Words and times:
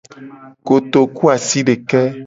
Kotokuasideke. 0.67 2.01